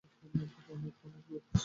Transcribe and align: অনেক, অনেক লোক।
অনেক, 0.69 0.93
অনেক 1.03 1.23
লোক। 1.31 1.43